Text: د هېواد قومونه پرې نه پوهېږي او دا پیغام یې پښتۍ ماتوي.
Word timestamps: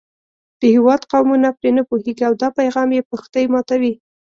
د 0.59 0.61
هېواد 0.75 1.01
قومونه 1.11 1.49
پرې 1.57 1.69
نه 1.77 1.83
پوهېږي 1.89 2.23
او 2.27 2.33
دا 2.41 2.49
پیغام 2.59 2.89
یې 2.97 3.07
پښتۍ 3.11 3.45
ماتوي. 3.53 3.93